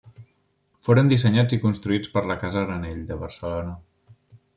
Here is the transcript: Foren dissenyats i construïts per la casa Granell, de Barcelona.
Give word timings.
Foren 0.87 1.11
dissenyats 1.11 1.57
i 1.57 1.59
construïts 1.65 2.11
per 2.15 2.23
la 2.31 2.37
casa 2.45 2.65
Granell, 2.71 3.05
de 3.11 3.19
Barcelona. 3.25 3.75